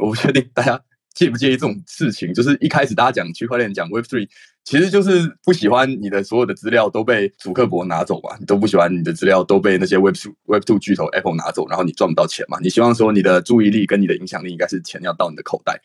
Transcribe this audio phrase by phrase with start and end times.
[0.00, 0.80] 我不确定大家
[1.14, 2.32] 介不介意这种事情。
[2.34, 4.28] 就是一开始大家讲区块链讲 Web Three，
[4.64, 12.58] 其实就是不喜欢你的所有的资料都被主客博拿走嘛，你都不喜欢你的资料都被那些 Web Two Web Two 巨头 Apple 拿走，然后你赚不到钱嘛。
[12.60, 15.80] 你希望说你的注意力跟你的影响力应该是钱要到你的口袋。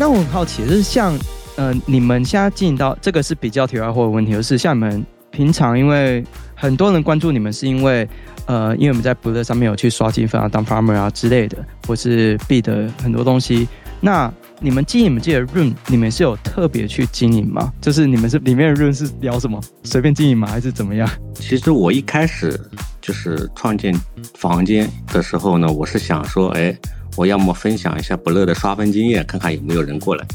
[0.00, 1.14] 那我很好奇，就是像
[1.56, 8.08] 呃，你们现在经营到这个是比较题外话的问题，就是像你们平常，因为很多人关注你们，是因为
[8.46, 13.68] 呃，因为我们在 b 乐上面有去刷积分啊、当 farmer 啊之类的，或是 B 的很多东西。
[14.00, 17.70] 那你们经营你们自己的 room，你们是有特别去经营吗？
[17.78, 19.60] 就是你们是里面的 room 是聊什么？
[19.82, 20.48] 随便经营吗？
[20.48, 21.06] 还是怎么样？
[21.34, 22.58] 其实我一开始
[23.02, 23.94] 就是创建
[24.32, 26.74] 房间的时候呢，我是想说，哎。
[27.16, 30.26] 我要么分享一下不乐的刷分经验，看看有没有人过来。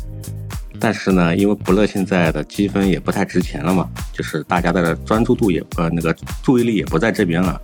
[0.77, 7.59] 但是呢，因为不乐现在的积分也不太值钱了嘛，就是大家的专注度也呃那个注意力也不在这边了，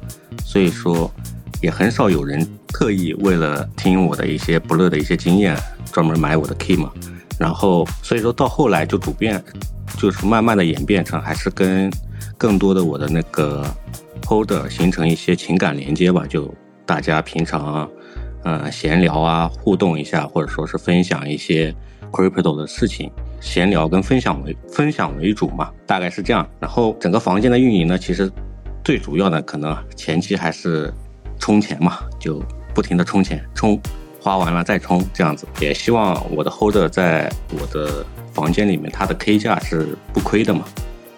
[0.46, 1.12] 所以说
[1.62, 5.56] 也很少有人特意为了听我的一些不乐的一些经验，
[5.92, 6.90] 专门买我的 key 嘛。
[7.38, 9.44] 然后所以说到后来就主变，
[9.98, 11.92] 就是慢慢的演变成还是跟
[12.38, 13.70] 更多的我的那个
[14.24, 16.52] holder 形成一些情感连接吧，就
[16.86, 17.88] 大家平常。
[18.44, 21.72] 呃，闲聊啊，互动一下，或者说是分享一些
[22.12, 26.48] crypto 的事情，闲聊跟分享为分享为主嘛，大概是这样。
[26.60, 28.32] 然后整个房间的运营呢，其实
[28.84, 30.92] 最主要的可能前期还是
[31.40, 32.42] 充钱嘛，就
[32.74, 33.80] 不停的充钱，充
[34.20, 35.46] 花完了再充这样子。
[35.60, 38.04] 也希望我的 holder 在我的
[38.34, 40.66] 房间里面，他的 K 价是不亏的嘛，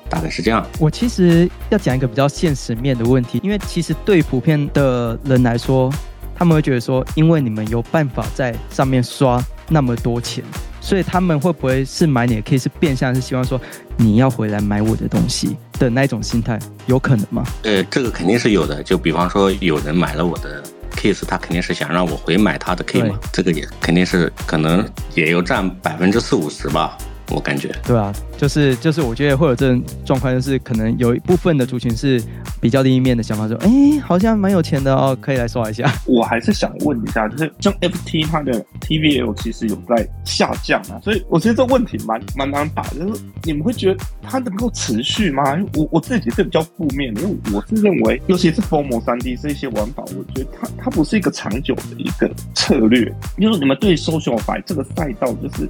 [0.10, 0.66] 大概是这样。
[0.78, 5.90] 我其实要讲一个比较现实面的问题，因为其实对普遍的人来说。
[6.36, 10.44] 他们会觉得说，因为你们有办法在上面刷那么多钱，
[10.82, 13.60] 所以他们会不会是买你的 case 变相是希望说
[13.98, 17.44] 你要回来买我的东西的那种心态，有可能吗？
[17.64, 18.82] 呃，这个肯定是有的。
[18.84, 20.62] 就比方说有人买了我的
[20.96, 26.98] case，他肯定是想让我回买他的 case 嘛，这个也肯定是可能也有占百分之四五十吧。
[27.30, 32.22] 我感觉，对啊，就是就是，我觉得会有这种状况，就是可能有一部分的族群是
[32.60, 35.90] 比较另一面的想法，说，哎，好像蛮有钱的哦，可以来刷一下。
[36.06, 45.58] 我还是想问一下，就是像 FT 它的 TVL 其实有在下降啊，所以我觉得这问题蛮蛮难打，就是你们会觉得它能够持续吗？
[45.76, 55.70] 我我自己是比较负面的，因为我是认为，尤其是 Formal 三 D 这些玩法，我觉得它它不是一个长久的一个策略，因为你们对 Social Fi 这个赛道，就是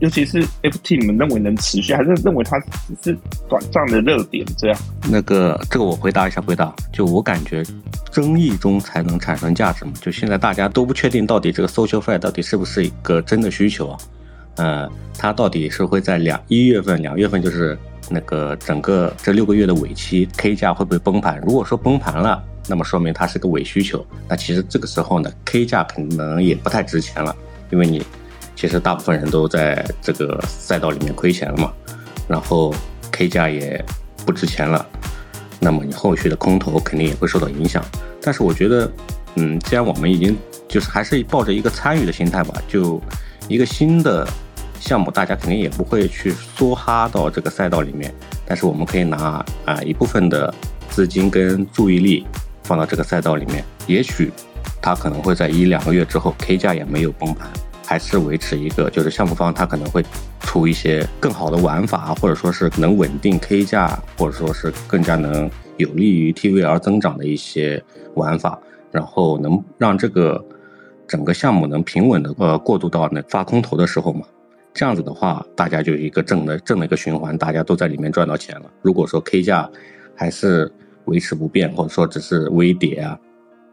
[0.00, 0.96] 尤其是 FT。
[0.96, 3.18] 你们认为能持续，还是认认为它只是
[3.48, 4.46] 短暂的热点？
[4.56, 4.78] 这样？
[5.10, 6.72] 那个，这个我回答一下，回答。
[6.92, 7.62] 就我感觉，
[8.10, 9.92] 争议中才能产生价值嘛。
[10.00, 13.98] 就现在大家都不确定，到底这个 social fi 到底是不是一个真的需求啊？
[14.56, 17.76] 呃，它到底是会在两一月份、两月份，就是
[18.08, 21.40] 那个整个这六个月的尾期，K 价会不会崩盘？
[21.40, 24.06] 如果说崩盘了，那么说明它是个伪需求。
[24.28, 27.34] 那其实这个时候呢，K 价可能也不太值钱了，
[27.70, 28.02] 因为你。
[28.58, 31.70] 其实大部分人都在这个赛道里面亏钱了嘛，
[32.28, 32.74] 然后
[33.10, 33.84] K 价也
[34.24, 34.84] 不值钱了，
[35.60, 37.84] 那么你后续的空投肯定也会受到影响。
[38.20, 38.90] 但是我觉得，
[39.36, 40.36] 嗯，既然我们已经
[40.68, 43.00] 就是还是抱着一个参与的心态吧，就
[43.48, 44.26] 一个新的
[44.80, 48.12] 项目，大家肯定也不会去梭哈到这个赛道里面。
[48.44, 50.52] 但是我们可以拿啊一部分的
[50.90, 52.26] 资金跟注意力
[52.64, 54.32] 放到这个赛道里面，也许
[54.82, 57.48] 它可能会在一两个月之后 K 价也没有崩盘。
[57.86, 60.04] 还是维持一个，就是项目方他可能会
[60.40, 67.80] 出一些更好的玩法，或者说是能稳定 K 价，或者说是更加能有利于 TVL 增长的一些
[68.14, 68.58] 玩法，
[68.90, 70.44] 然后能让这个
[71.06, 74.26] 整个项目能平稳的呃过渡到那发空投的时候嘛。
[74.74, 78.70] 这样子的话，大家就一个正的正的一个循环，大家都在里面赚到钱了。
[78.82, 79.70] 如果说 K 价
[80.14, 80.70] 还是
[81.06, 83.18] 维持不变，或者说只是微跌啊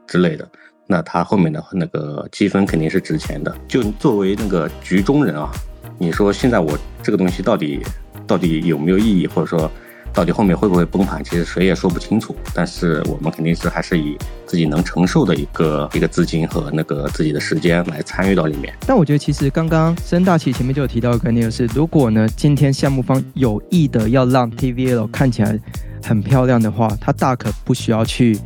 [0.08, 0.48] 之类的。
[0.88, 3.56] 那他后面的那个积分肯定是值钱的。
[3.68, 5.52] 就作为那个局中人啊，
[5.98, 7.82] 你说现在我这个东西到底
[8.28, 9.70] 到底有没有意义，或者说
[10.14, 12.36] 到底后面会不会崩盘，其实谁也说不清楚。
[12.54, 18.74] 但是我们肯定是还是以自己能承受的一个一个资金和那个自己的时间来参与到里面。
[18.86, 25.60] 但我觉得其实刚刚申大奇前面就有提到一个概念，是如果呢今天项目方有意的要让 TVL 看起来
[26.04, 28.38] 很漂亮的话，他大可不需要去。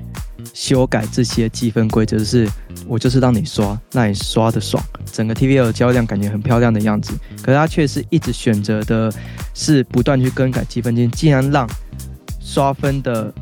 [0.54, 2.48] 修改这些积分规则是，
[2.88, 7.14] 我就是让你刷，让你刷的爽，整个 TVL 交易量感觉很漂亮的样子。
[7.42, 9.14] 可是他却是一直选择的
[9.54, 11.70] 是不断去更改积分金，竟然让
[12.40, 13.34] 刷分的，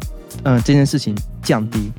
[0.44, 1.92] 嗯，这件事情降低。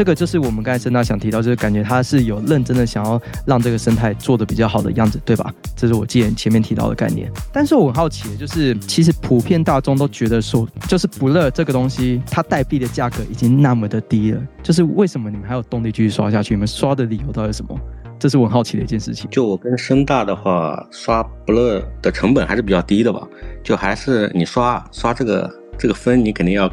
[0.00, 5.52] 这个就是我们刚才申大想提到，就是感觉他是有认真的想要让这个生态做的比较好的样子，对吧？
[5.76, 7.30] 这是我记得前面提到的概念。
[7.52, 16.54] 但是我很好奇的就是，其实普遍大众都觉得说，就是不乐这个东西，它代币的价格已经那么的低了，就是为什么你们还有动力继续刷下去？
[16.54, 17.78] 你们刷的理由到底是什么？
[18.18, 19.28] 这是我很好奇的一件事情。
[19.30, 23.28] 就我跟深大的话，刷不乐的成本还是比较低的吧？
[23.62, 26.72] 就还是你刷刷这个这个分，你肯定要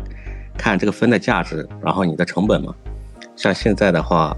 [0.57, 2.73] 看这个分的价值，然后你的成本嘛。
[3.37, 4.35] 像现在的话，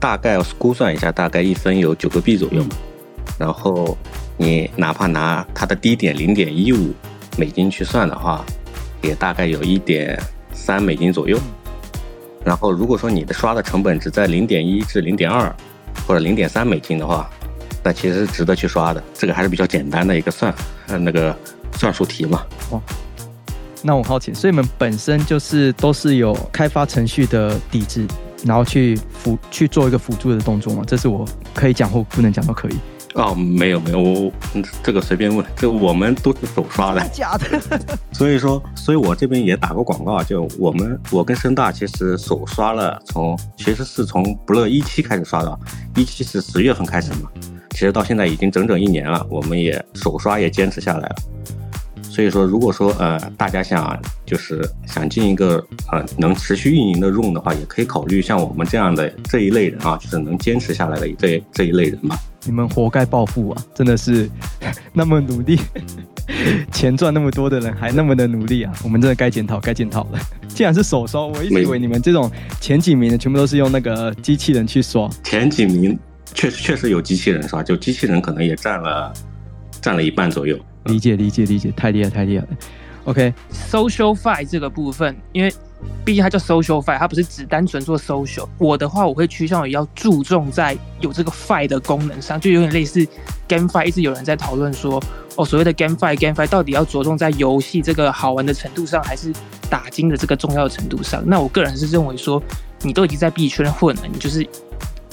[0.00, 2.70] 大概估算一下，大概一分有九个币左右嘛。
[3.38, 3.96] 然后
[4.36, 6.92] 你哪怕拿它的低点零点一五
[7.38, 8.44] 美金去算的话，
[9.02, 10.20] 也大概有一点
[10.52, 11.38] 三美金左右。
[12.44, 15.54] 然后如果说你的刷的成本只在零点一至零点二。
[16.06, 17.30] 或者零点三美金的话，
[17.84, 19.02] 那其实是值得去刷的。
[19.12, 20.52] 这个还是比较简单的一个算，
[20.88, 21.36] 呃，那个
[21.74, 22.42] 算术题嘛。
[22.70, 22.80] 哦，
[23.82, 28.06] 那我好奇，所以你们本身就是都是有开发程序的底子，
[28.44, 30.84] 然后去辅去做一个辅助的动作吗？
[30.86, 32.76] 这是我可以讲或不能讲都可以。
[33.14, 34.32] 哦，没有没有，我
[34.82, 37.60] 这个随便问，这我们都是手刷的，假的。
[38.12, 45.58] 所以说，所以我这边也打个广告啊，就我们我跟深大其实手刷了，从其实是从不乐一期开始刷的，
[45.94, 47.28] 一期是十月份开始嘛，
[47.72, 51.16] 其实到现在已经整整一年了，我们也手刷也坚持下来了。
[52.12, 55.56] 所以说，如果说呃大家想就是想进一个
[55.90, 62.14] 呃能持续运营的 room 的话，也可以考虑像我们这样的这一类人啊，就是能坚持下来的这这一类人嘛。
[62.44, 63.64] 你们活该暴富啊！
[63.74, 64.28] 真的是
[64.92, 65.58] 那么努力，
[66.70, 68.74] 钱赚那么多的人还那么的努力啊！
[68.84, 70.18] 我们真的该检讨，该检讨了。
[70.48, 72.30] 既然是手刷，我一直以为你们这种
[72.60, 75.08] 前几名的全部都是用那个机器人去刷。
[75.24, 75.98] 前几名
[76.34, 79.10] 确实确实有机器人刷，就机器人可能也占了
[79.80, 80.58] 占了一半左右。
[80.84, 82.48] 理解理解理解，太厉害太厉害了。
[83.04, 85.52] OK，social fi 这个部分，因为
[86.04, 88.46] 毕竟它叫 social fi，它不是只单纯做 social。
[88.58, 93.04] 我的话，我会趋向于要注重在有这个 fi 的功能上，就有点类似
[93.48, 93.86] game fi。
[93.86, 95.02] 一直有人在讨论说，
[95.34, 99.32] 哦，所谓的 game fi，game fi 到底要着重在游戏这个好玩的程度上，还是
[99.68, 101.20] 打金的这个重要程度上？
[101.26, 102.40] 那我个人是认为说，
[102.82, 104.46] 你都已经在币圈混了，你就是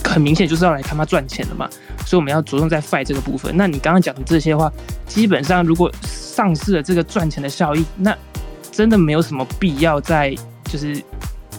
[0.09, 1.69] 很明显就是要来他妈赚钱的嘛。
[2.05, 3.55] 所以我们要着重在 fi 这个部分。
[3.55, 4.71] 那你刚刚讲的这些话，
[5.05, 8.17] 基本上如果丧失了这个赚钱的效益，那
[8.71, 10.99] 真的没有什么必要再就是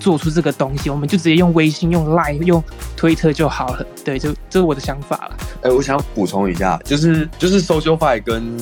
[0.01, 0.91] 做出这个东西。
[0.91, 2.61] 我们就直接用微信、用 Line、用
[2.97, 3.87] 推特就好了。
[4.05, 5.37] 对，就这是我的想法了。
[5.63, 8.57] 哎，我想补充一下，就是就是 social fi 跟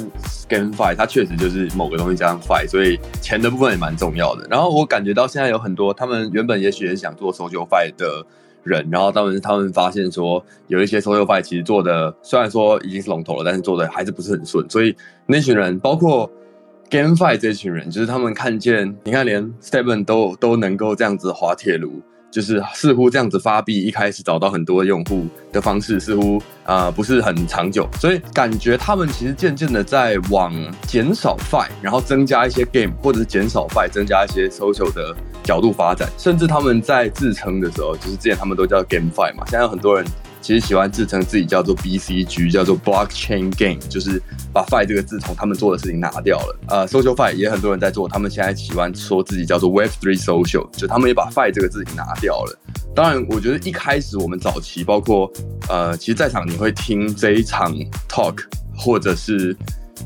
[0.49, 4.47] game fi，它确实就是某个东西加上 fi，所以钱的部分也蛮重要的。
[4.51, 8.27] 然后我感觉到现在有很多他们原本也许也想做 social fi 的。
[8.63, 14.69] 人，然后他们他们发现说，有一些 social fi 其实做的虽然说已经是龙头了，但是做的还是不是很顺。
[14.69, 14.95] 所以
[15.27, 16.31] 那群人，包括
[16.91, 22.03] game five 这群人，就是他们看见，你看连 stephen 都都能够这样子滑铁卢。
[22.31, 30.53] 就是似乎这样子发币，一开始找到很多用户的方式，似乎啊不是很长久，所以感觉他们其实渐渐的在往
[30.87, 40.05] 减少 fi，然后增加一些 game，或者是减少 fi，增加一些 social 的角度发展，甚至他们在自称的时候，就是之前他们都叫 game fi 嘛，现在有很多人。
[40.49, 44.19] 其实喜欢自称自己叫做 BCG，叫做 Blockchain Game，就是
[44.51, 46.59] 把 Fi 这个字从他们做的事情拿掉了。
[46.69, 52.59] 呃，Social Fi 也很多人在做，他们现在喜欢说自己叫做 Web3 Social，就他们也把 Fi 这个字拿掉了。
[52.95, 55.31] 当然，我觉得一开始我们早期，包括
[55.69, 57.71] 呃，其实在场你会听这一场
[58.09, 58.39] Talk，
[58.75, 59.55] 或者是。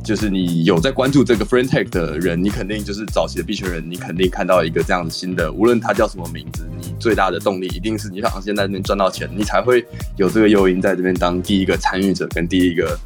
[0.03, 9.85] 就是你有在关注这个 Friend Tech 的人，你肯定就是早期的币圈人，你肯定看到一个这样子新的，无论它叫什么名字，你最大的动力一定是你想现在这边赚到钱，你才会
[10.17, 12.99] 有这个诱因在这边当第一个参与者跟第一个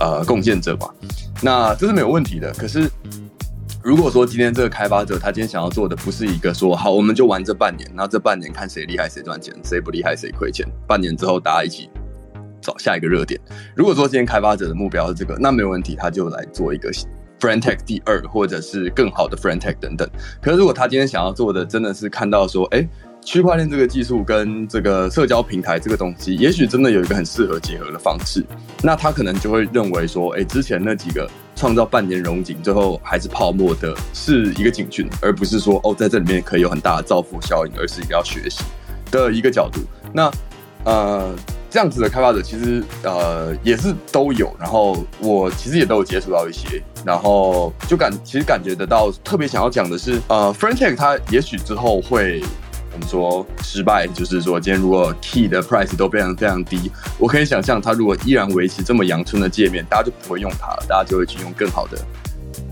[0.00, 0.88] 呃贡献者吧。
[1.42, 2.52] 那这是没有问题的。
[2.54, 2.90] 可是
[3.82, 11.88] 如果说今天这个开发者他今天想要做的不是一个说好我们就玩这半年，那这半年看谁厉害谁赚钱，谁不厉害谁亏钱，半年之后大家一起。
[12.78, 13.40] 下一个热点。
[13.74, 16.90] 如果说今天开发者的目标是这个，那没有问题，他就来做一个
[17.40, 20.08] Friend Tech 第二，或者是更好的 Friend Tech 等等。
[20.42, 22.86] 可是如果他今天想要做的真的是看到说，哎，
[23.24, 28.44] 区块链这个技术跟这个社交平台这个东西，也许真的有一个很适合结合的方式，
[28.82, 38.62] 那他可能就会认为说，哎，之前那几个创造半年融景，最后还是泡沫的，是一个警讯，而不是说哦，在这里面可以有很大的造福效应，而是一个要学习
[39.10, 39.80] 的一个角度。
[40.12, 40.30] 那
[40.84, 41.34] 呃。
[41.70, 52.42] 这样子的开发者其实呃也是都有，然后我其实也都有接触到一些，然后就感其实感觉得到，特别想要讲的是，呃 f r e n t e c h 它也许之后会
[52.92, 61.96] 我们说失败，就是说今天如果 Key 的 Price 都非常非常低，我可以想象它如果依然维持这么阳春的界面，大家就不会用它了，大家就会去用更好的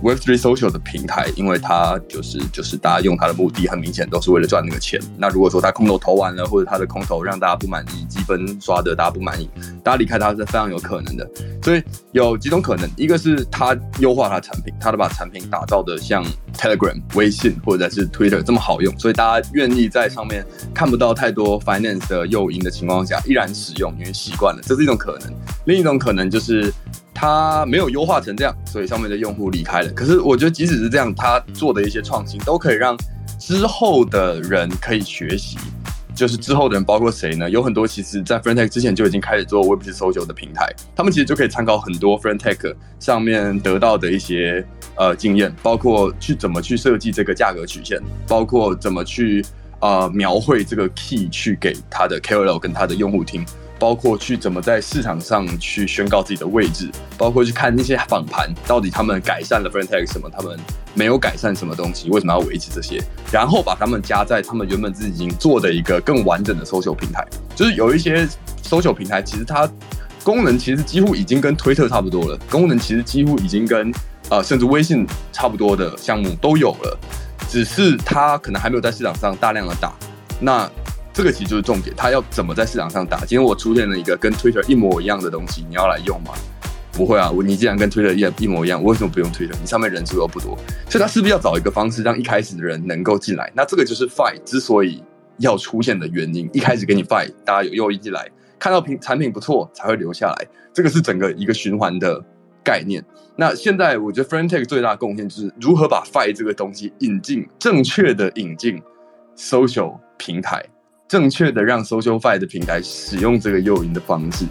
[0.03, 5.01] Web3 Social 的平台，因为它就是就是大家用它的目的很明显都是为了赚那个钱。
[5.17, 9.49] 那如果说它空投投完了，或者它的空投让大家不满意，积分刷的大家不满意，
[9.83, 11.29] 大家离开它是非常有可能的。
[11.63, 16.25] 所以有几种可能，一个是它优化它产品，它把产品打造的像
[16.55, 25.33] Telegram、微信或者是 Twitter 这么好用，所以大家愿意在上面看不到太多 finance 的诱因的情况下，依然使用，因为习惯了，这是一种可能。
[25.67, 26.73] 另一种可能就是
[27.21, 29.91] 它没有优化成这样，所以上面的用户离开了。
[29.91, 32.97] 可是我觉得即使是这样，它做的一些创新都可以让
[33.41, 35.59] 之后的人可以学习。
[36.15, 37.51] 就是之后的人包括谁呢？
[37.51, 42.35] 有很多其实，在 f r e n t e c h 之前就已经开始做 Web3 Social 的平台，他们其实就可以参考很多 f r e
[42.35, 44.65] n t e c h 上面得到的一些
[44.97, 49.45] 呃经验，包括去怎么去设计这个价格曲线，包括怎么去
[49.81, 53.45] 呃描绘这个 Key 去给他的 KOL 跟他的用户听。
[53.79, 60.59] 包括去怎么在市场上去宣告自己的位置，包括去看那些访盘，到底他们改善了 f r e n t e x 什么，他们
[60.95, 63.03] 没有改善什么东西，为什么要维持这些？
[63.33, 67.25] 然后把他们加在他们原本自己已经做的一个更完整的搜索平台。
[67.55, 68.27] 就是有一些
[68.63, 69.71] 搜索平台，其实它
[70.25, 73.93] 功能其实几乎已经跟推特差不多了，功能其实几乎已经跟
[74.29, 76.99] 呃甚至微信差不多的项目都有了，
[77.49, 79.93] 只是它可能还没有在市场上大量的打。
[80.41, 80.71] 那
[81.19, 83.19] 这个其实就是重点，它要怎么在市场上打？
[83.25, 86.33] 今天我出现了一个跟 Twitter 一模一样的东西，你要来用吗？
[86.93, 89.51] 不会啊，我你既然跟 Twitter 一一模一样，我为什么不用 Twitter？
[89.61, 90.57] 你上面人数又不多，
[90.89, 93.53] 所以他是不是要找一个方式让一开始的人能够进来？
[93.57, 95.03] 那这个就是 Fi 之所以
[95.39, 96.49] 要出现的原因。
[96.53, 102.25] 一开始给你 Fi，大家有诱因进来，看到品产品不错才会留下来，这个是整个一个循环的
[102.63, 103.05] 概念。
[103.35, 108.81] 那现在我觉得 f r e n t e c h 最大贡献就是如何把 Fi 这个东西引进，正确的引进
[109.37, 110.65] Social 平台。
[111.09, 114.45] 正确的让 SocialFi 的平台使用这个诱因的方式，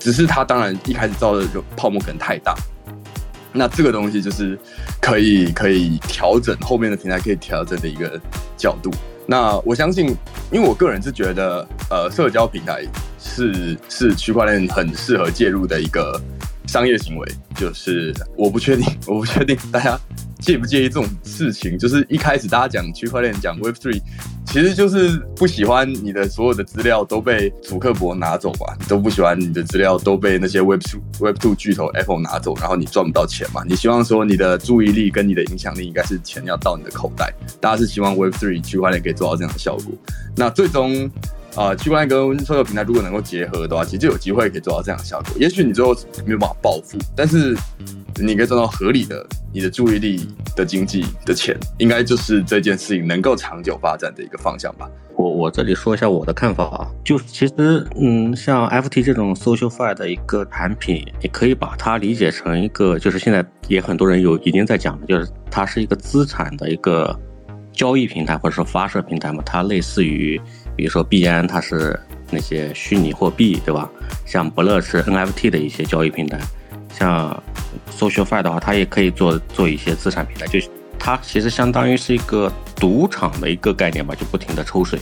[0.00, 2.56] 只是它当然一开始造的泡沫可能太大，
[3.52, 4.58] 那这个东西就是
[5.00, 8.20] 可以可以调整后面的平台可以调整的一个
[8.56, 8.90] 角度。
[9.28, 10.08] 那我相信，
[10.50, 12.84] 因为我个人是觉得，呃，社交平台
[13.20, 16.20] 是是区块链很适合介入的一个
[16.66, 17.26] 商业行为。
[17.56, 19.98] 就是我不确定，我不确定大家
[20.40, 21.78] 介不介意这种事情。
[21.78, 24.02] 就是一开始大家讲区块链讲 Web Three。
[24.44, 33.62] 其实就是不喜欢你的所有的资料都被祖克伯拿走吧，你都不喜欢你的资料都被那些 Web Two Web Two 巨头 Apple 拿走，然后你赚不到钱嘛？
[33.66, 39.94] 你希望说你的注意力跟你的影响力应该是钱要到你的口袋，大家是希望 Web Three 区块链可以做到这样的效果。
[40.36, 41.10] 那最终
[41.56, 45.34] 啊，区块链跟所有平台如果能够结合的话，其实就有机会可以做到这样的效果。
[45.38, 47.56] 也许你最后没有办法暴富，但是
[48.20, 50.20] 你可以赚到合理的你的注意力。
[50.56, 54.88] 的经济的钱，应该就是这件事情能够长久发展的一个方向吧。
[55.14, 67.14] 我我这里说一下我的看法啊，就其实嗯，像 FT 这种 SocialFi 的一个产品，你可以把它理解成一个，就是现在也很多人有已经在讲的，就是它是一个资产的一个
[67.76, 69.40] 交易平台或者说发射平台嘛。
[69.46, 70.40] 它类似于，
[70.74, 71.96] 比如说币安，它是
[72.30, 73.88] 那些虚拟货币，对吧？
[74.24, 76.40] 像伯乐是 NFT 的一些交易平台。
[76.92, 77.40] 像
[77.92, 80.58] SocialFi 的话，它也可以做做一些资产平台，就
[80.98, 84.98] 它其实相当于是一个赌场的一个概念吧，就不停的抽水。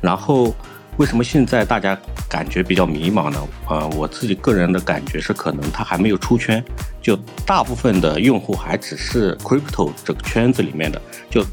[0.00, 0.54] 然后
[0.96, 3.48] 为什么现在大家感觉比较迷茫呢？
[3.68, 6.64] 呃，我自己个人的感觉是，可能它还没有出圈，
[7.02, 11.44] 就大部分的用户还只是 Crypto 这个圈子里面的，就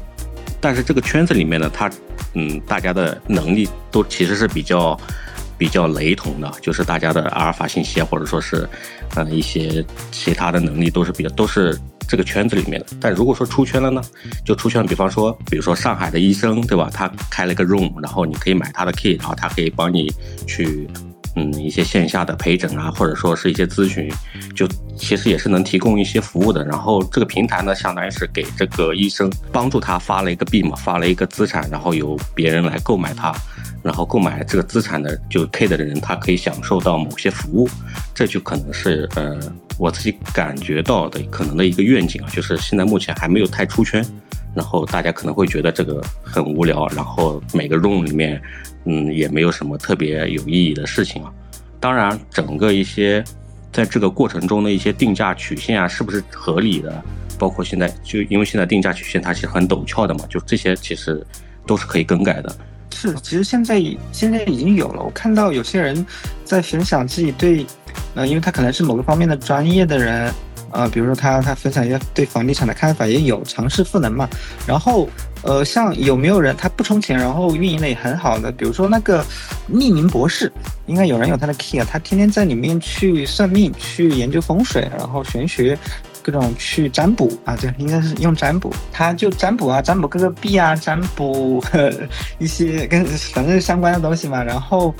[0.60, 1.90] 但是这个圈子里面呢，它
[2.34, 4.98] 嗯，大家的能力都其实是比较。
[5.58, 8.68] 比较雷同的，就是大家的阿尔法信息啊，或者说是，
[9.14, 9.82] 呃，一些
[10.12, 11.74] 其他的能力都是比较都是
[12.06, 12.86] 这个圈子里面的。
[13.00, 14.02] 但如果说出圈了呢，
[14.44, 16.90] 就出圈，比方说，比如说上海的医生，对吧？
[16.92, 20.12] 他开了个 room，然后你可以买他的 key，然后他可以帮你
[20.46, 20.86] 去。
[21.38, 24.10] 嗯，一些线下的陪诊啊，或者说是一些咨询，
[24.54, 24.66] 就
[24.96, 26.64] 其实也是能提供一些服务的。
[26.64, 33.34] 然后这个平台呢，相当于是给这个医生帮助他发了一个币嘛，发了一个资产，然后由别人来购买它，
[33.82, 37.68] 然后购买这个资产的就 K 的人，他可以享受到某些服务。
[38.14, 39.38] 这就可能是呃
[39.76, 44.02] 我自己感觉到的可能的一个愿景啊，就是现在目前还没有太出圈。
[44.56, 48.40] 然后大家可能会觉得这个很无聊，然后每个 room 里面，
[48.86, 51.30] 嗯，也没有什么特别有意义的事情啊。
[51.78, 53.22] 当然，整个一些
[53.70, 57.04] 在这个过程中的一些定价曲线啊，是不是合理的？
[57.38, 61.22] 包括现在就因为现在定价曲线它其实很陡峭的嘛，就这些其实
[61.66, 62.56] 都是可以更改的。
[62.94, 63.78] 是，其实现在
[64.10, 65.02] 现在已经有了。
[65.02, 66.04] 我看到有些人
[66.46, 67.66] 在分享自己对，
[68.14, 70.32] 呃，因为他可能是某个方面的专业的人。
[70.76, 74.28] 啊，比如说他他分享一下对房地产的看法，也有尝试赋能嘛。
[74.66, 75.08] 然后，
[75.42, 78.52] 呃，像有没有人他不充钱，然后运营的也很好的？
[78.52, 79.24] 比如说那个
[79.72, 80.52] 匿名博士，
[80.86, 85.78] 应该有人有他的 key 啊，他天天在里面去算命，去研究风水，然后玄学，
[86.22, 91.62] 各种去占卜啊，对，应该是用占卜，他就占卜啊，占卜各个币啊，占卜
[92.38, 94.42] 一些跟反正相关的东西嘛。
[94.42, 94.94] 然后，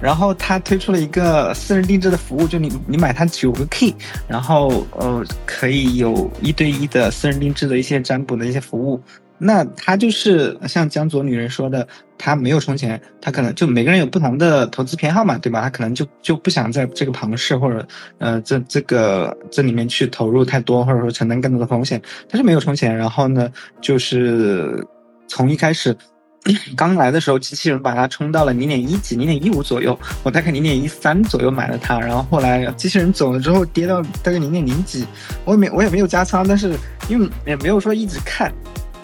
[0.00, 3.94] 然后他推出了一个私人定制的服务，就你你买它九个 key，
[4.26, 9.00] 然后呃可以有一对一的私人定制的一些占卜的一些服务。
[9.42, 11.88] 那他就是像江左女人说的，
[12.18, 15.62] 他没有充钱，他可能就每个人有不同的投资偏好嘛，对吧？
[15.62, 17.86] 他可能就就不想在这个庞氏或者
[18.18, 22.94] 呃这这个这里面去投入太多，或者说承担更多的风险，他是没有充钱。
[22.94, 24.86] 然后呢，就是
[25.26, 25.96] 从一开始
[26.74, 32.00] 刚来的时候，机器人把它冲到了零点一几、零点一五左右，我大概零点一三左右买了它。
[32.00, 35.06] 然后后来机器人走了之后，跌到大概零点零几，
[35.44, 36.74] 我也没我也没有加仓，但是
[37.08, 38.52] 因为也没有说一直看。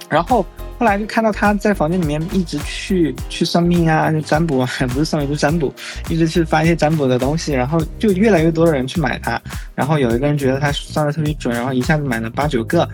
[0.08, 0.46] 然后
[0.78, 5.72] 后来就看到他在房间里面一直去去算命啊，就占卜，不是算命，就占卜，
[6.08, 9.40] 一直去发一些占卜的东西，然后就越来越多的人去买它。
[9.74, 12.88] 然后有一个人觉得他算的特别准，然后一下子买了八九个，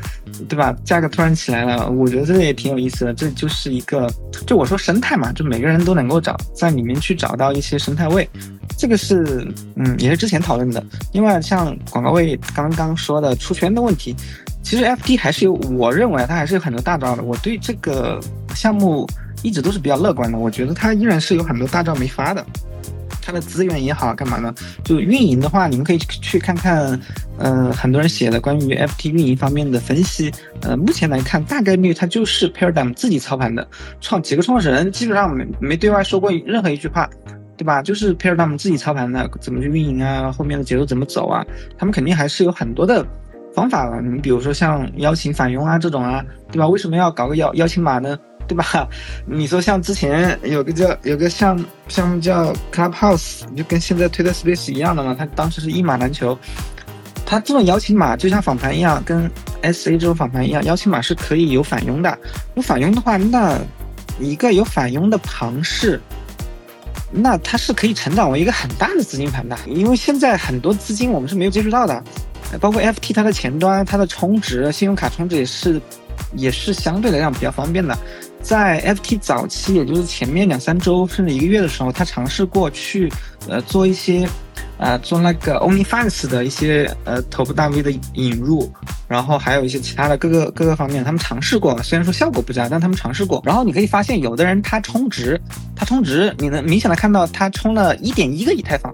[0.48, 0.74] 对吧？
[0.84, 3.14] 价格突然起来了，我觉得这个也挺有意思的。
[3.14, 4.08] 这就是一个，
[4.46, 8.28] 就我说生态嘛，就每个人都能够找在里面去找到一些生态位，
[8.76, 10.84] 这个是嗯，也是之前讨论的。
[11.12, 14.14] 另外像广告位刚刚说的出圈的问题。
[14.62, 17.22] 其实 FT 还是有，我认为它还是有很多大招的。
[17.22, 18.20] 我对这个
[18.54, 19.06] 项目
[19.42, 20.38] 一直都是比较乐观的。
[20.38, 22.44] 我觉得它依然是有很多大招没发的，
[23.20, 24.54] 它的资源也好，干嘛呢？
[24.84, 26.98] 就运营的话，你们可以去看看，
[27.38, 30.32] 呃，很多人写的关于 FT 运营方面的分析。
[30.62, 33.66] 呃，目前来看，大概率它就是 Paradigm 自己操盘的，
[34.00, 37.10] 创几个创始人基本上没没对外说过任何一句话，
[37.56, 37.82] 对吧？
[37.82, 40.30] 就是 Paradigm 自己操盘的，怎么去运营啊？
[40.30, 41.44] 后面的节奏怎么走啊？
[41.76, 43.04] 他们肯定还是有很多的。
[43.54, 46.66] 方法了，你比如说像邀请返佣啊这种啊，对吧？
[46.66, 48.18] 为什么要搞个邀邀请码呢？
[48.48, 48.88] 对吧？
[49.24, 56.36] 你说像之前有个叫有个像项目叫 Clubhouse，就跟现在 Twitter Space 一样的嘛，它当时是一码难求。
[57.24, 59.30] 它这种邀请码就像访谈一样，跟
[59.62, 62.18] SA 这种访谈一样，邀请码是可以有返佣的。
[62.56, 63.58] 有返佣的话，那
[64.18, 65.98] 一个有返佣的庞氏，
[67.10, 72.02] 那它是可以成长为一个很大的资金盘的，因为现在很多资金我们是没有接触到的。
[72.58, 75.80] 包括 FT 它的前端，它的充值，信用卡充值也是，
[76.34, 77.96] 也是相对来讲比较方便的。
[78.42, 83.10] 在 FT 早期，也就是前面两三周甚至一个月的时候，他尝试过去，
[83.48, 84.28] 呃，做一些，
[84.78, 88.70] 呃，做那个 OnlyFans 的一些呃头部大 V 的引入，
[89.06, 93.40] 然后还有一些其他的各个各个方面，他们尝试过，虽然说效果不佳，但他们尝试过。
[93.44, 95.40] 然后你可以发现，有的人他充值，
[95.76, 98.92] 他充值，你能明显的看到他充了一点一个以太坊。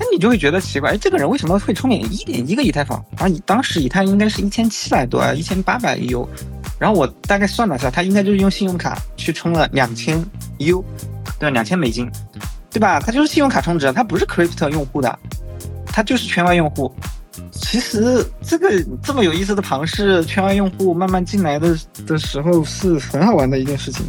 [0.00, 3.04] 那你就会觉得奇怪，哎，这个人为什么会充点一点一个以太坊？
[3.18, 6.28] 而你当时以太应该是一千七百多啊，一千八百 U，
[6.78, 10.24] 然后我大概算了一下，他应该就是用信用卡去充了两千
[10.58, 10.84] U，
[11.38, 12.10] 对，两千美金，
[12.70, 13.00] 对吧？
[13.00, 15.18] 他就是信用卡充值，他不是 Crypto 用户的，
[15.86, 16.92] 他就是圈外用户。
[17.52, 18.68] 其实这个
[19.02, 24.04] 这么有意思的庞氏圈外用户慢慢进来的的时候是很好玩的一件事情，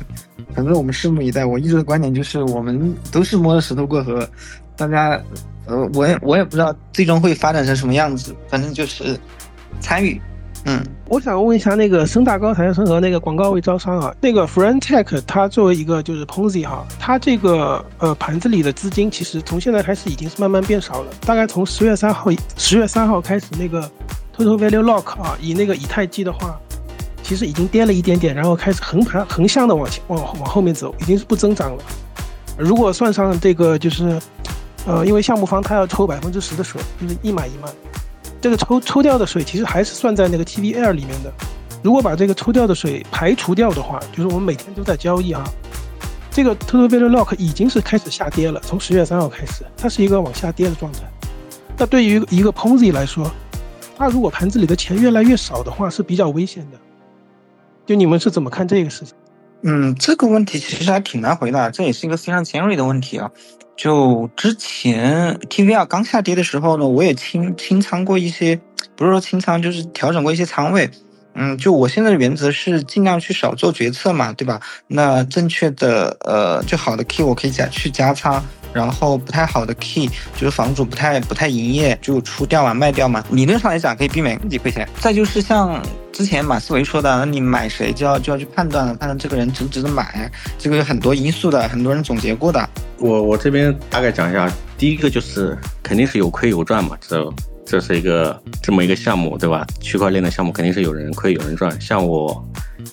[0.53, 1.45] 反正我们拭目以待。
[1.45, 4.27] 我一直的观点就是，我们都是摸着石头过河，
[4.75, 5.19] 大家。
[5.65, 9.15] 呃，我也我也不知道最终会发展成什么样子，反正就是
[9.79, 10.19] 参与。
[10.65, 23.81] 嗯，我想问一下那个深大高谈生和那个广告位招商啊，那个 FriendTech 它作为一个就是 Ponzi 哈，它这个呃盘子里的资金其实从现在开始已经是慢慢变少了，大概从十月三号十月三号开始那个
[24.35, 26.59] Total Value Lock 啊，以那个以太计的话，
[27.23, 31.83] 其实已经跌了一点点，然后开始横盘横向的往前往往后面走，已经是不增长了。
[32.57, 34.19] 如果算上这个就是。
[34.87, 37.67] 呃，因为项目方他要抽百分之十的水，就是一买一卖，
[38.41, 41.33] 这个抽抽掉的水其实还是算在那个 TVL 里面的。
[41.81, 45.43] 如果把这个抽掉的水排除掉的话，就是我们每天都在交易啊，
[46.29, 48.59] 这个 Total Value Lock 已经是开始下跌了。
[48.61, 50.99] 从十月三号开始，它是一个往下跌的状态。
[51.77, 53.31] 那对于一个 Ponzi 来说，
[53.97, 56.77] 它如果盘子里的钱越来越少的话，是比较危险的。
[57.85, 59.13] 就你们是怎么看这个事情？
[59.61, 63.31] 嗯，这个问题其实还挺难回答，这也是一个非常尖锐的问题啊。
[63.79, 68.59] 就之前 TVL 刚下跌的时候呢，我也清清仓过一些，
[68.97, 70.91] 不是说清仓，就是调整过一些仓位。
[71.33, 74.59] 嗯，就我现在的原则是尽量去少做决策嘛，对吧？
[74.87, 78.43] 那正确的呃，就好的 K 我可以加去加仓。
[78.73, 84.87] 然后不太好的 key 就是房主不太不太营业就出掉嘛卖掉嘛，理论上来讲可以避免自己亏钱。
[84.99, 92.69] 再就是像之前马思维说的，那你买谁就要就要去判断了，判断这个人值不值得买，这个有很多因素的，很多人总结过的。
[92.97, 97.33] 我我这边大概讲一下，第一个就是肯定是有亏有赚嘛，这
[97.65, 99.65] 这是一个这么一个项目对吧？
[99.79, 101.79] 区块链的项目肯定是有人亏有人赚。
[101.79, 102.43] 像我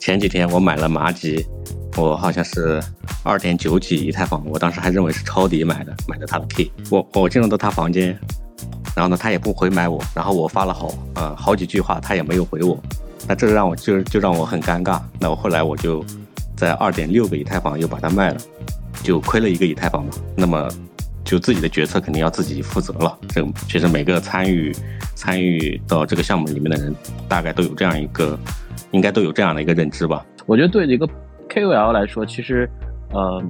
[0.01, 1.45] 前几天我买了麻吉。
[1.97, 2.81] 我好像是
[3.25, 6.71] 二点九几以太坊，我当时还认为是抄底买的，买的他的 K。
[6.91, 8.17] 我我进入到他房间，
[8.95, 12.79] 然后呢，他也不回买我，然后我发了好呃好几句话，他也没有回我，
[13.27, 15.01] 那这让我就就让我很尴尬。
[15.19, 16.05] 那我后来我就
[16.55, 18.41] 在二点六个以太坊又把它卖了，
[19.03, 20.11] 就亏了一个以太坊嘛。
[20.37, 20.69] 那么
[21.25, 23.19] 就自己的决策肯定要自己负责了。
[23.29, 24.71] 这其实每个参与
[25.15, 26.95] 参与到这个项目里面的人，
[27.27, 28.39] 大概都有这样一个，
[28.91, 30.23] 应该都有这样的一个认知吧。
[30.45, 31.09] 我觉得对一个
[31.57, 32.69] KOL 来说，其实
[33.11, 33.43] 呃。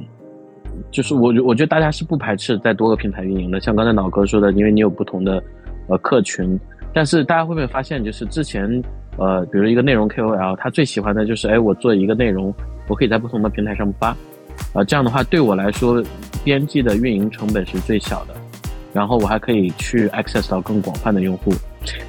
[0.90, 3.58] 就是我，我觉得大家是不排斥在多个平台运营的。
[3.58, 5.42] 像刚才脑哥说的，因为你有不同的
[5.88, 6.60] 呃客群，
[6.92, 8.82] 但是大家会不会发现，就是之前
[9.16, 12.52] 呃，比如一个内容 KOL，他最喜欢的就是，哎，我做一个内容，
[12.88, 14.08] 我可以在不同的平台上发，
[14.74, 16.04] 啊，这样的话对我来说，
[16.44, 18.34] 编辑的运营成本是最小的，
[18.92, 21.52] 然后我还可以去 access 到更广泛的用户。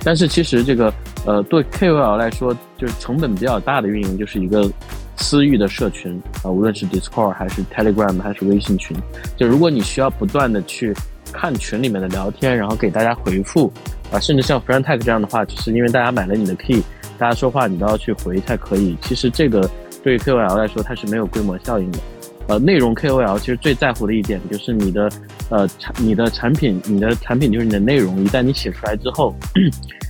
[0.04, 0.94] 但是其实这个
[1.26, 4.70] 呃，对 KOL 来说，就是成本比较大的运营，就是一个。
[5.18, 8.96] 私域的社群啊，无论是 Discord 还是 Telegram 还是微信群，
[9.36, 10.94] 就如果你需要不断的去
[11.32, 13.72] 看群里面的聊天，然后给大家回复
[14.12, 16.82] 啊，甚至像 Friend Tag 这样的话，就是因为大家买了你的 Key，
[17.18, 18.96] 大家说话你都要去回才可以。
[19.02, 19.70] 其实这个
[20.04, 22.00] 对于 KOL 来说，它是没有规模效应的。
[22.48, 25.10] 呃，内容 KOL 其实最在乎的一点就是你的
[25.50, 29.36] 呃产你的产品，你的产品就是你的内容，一旦你写出来之后。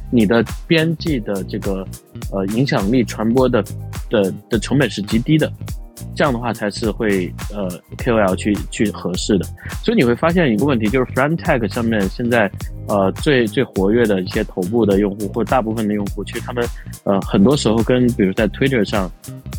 [0.10, 1.86] 你的编辑的这个
[2.32, 3.62] 呃影响力传播的
[4.10, 5.52] 的的成本是极低的，
[6.16, 9.46] 这样的话才是会呃 KOL 去去合适的。
[9.84, 12.50] 所以你会发现一个问题，就是 Friend Tag 上面现在
[12.88, 16.66] 呃最最活跃的一些头部的用户或者大部分的用户，其实他们
[17.04, 19.12] 呃很多时候跟比如在 Twitter 上。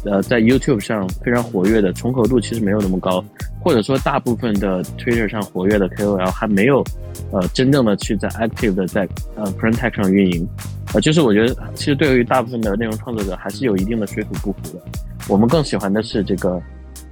[0.05, 3.23] 呃，在 YouTube 上非常活跃的重合度其实没有那么高，
[3.61, 6.85] 或者说大部分的 Twitter 上活跃的 KOL 还没有，
[7.33, 10.49] 呃，真正的去在 active 的在呃 p r i n t e c 上运营，
[10.95, 14.83] 呃，就是我觉得其实对于大部分的内容创作者还是有一定的水土不服的。
[15.29, 16.61] 我们更喜欢的是这个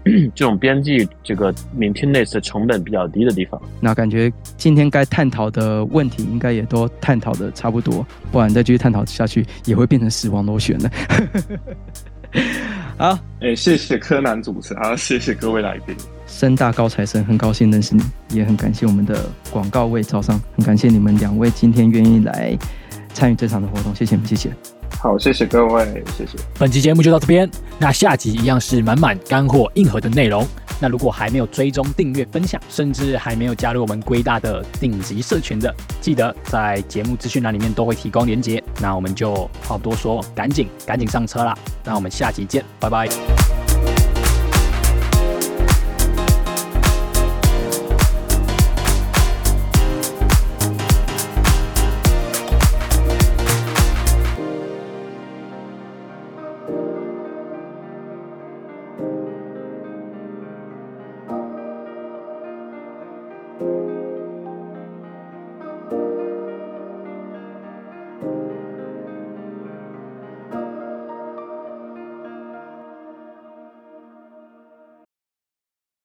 [0.35, 3.61] 这种编辑这个 maintenance 成本比较低的地方。
[3.81, 10.91] 那感觉今天该探讨的问题应该也都探讨的差不多，不然再继续探讨下去也会变成死亡螺旋了。
[12.97, 15.95] 好，哎，谢谢柯南主持，好，谢谢各位来宾，
[16.27, 22.57] 深大高材生，很高兴认识你，也很感谢我们的广告位招商，很感谢你们两位今天愿意来
[23.16, 24.52] 参与这场的活动，谢谢你们，谢谢。
[25.00, 26.37] 好，谢谢各位，谢谢。
[26.59, 30.46] 本期节目就到这边，那下集一样是满满干货、硬核的内容。
[30.79, 38.62] 那如果还没有追踪、订阅、分享，甚至还没有加入我们龟大的顶级社群的，记得在节目资讯栏里面都会提供连结。
[38.79, 39.35] 那我们就
[39.66, 41.57] 话不多说，赶紧赶紧上车啦！
[41.83, 43.09] 那我们下集见，拜拜。